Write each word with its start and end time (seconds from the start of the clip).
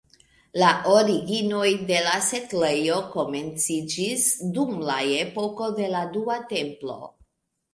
La 0.59 0.69
originoj 0.93 1.67
de 1.91 1.99
la 2.07 2.15
setlejo 2.29 2.97
komenciĝis 3.17 4.25
dum 4.57 4.75
la 4.89 4.97
epoko 5.19 5.69
de 5.83 5.91
la 5.93 6.03
Dua 6.17 6.41
Templo. 6.57 6.99